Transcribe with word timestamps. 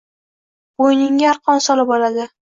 Bo‘yningga 0.81 1.27
arqon 1.33 1.61
solib 1.65 1.93
oladi. 1.99 2.27